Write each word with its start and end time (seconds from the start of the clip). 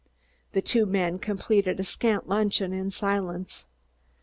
The 0.53 0.63
two 0.63 0.87
men 0.87 1.19
completed 1.19 1.79
a 1.79 1.83
scant 1.83 2.27
luncheon 2.27 2.73
in 2.73 2.89
silence. 2.89 3.65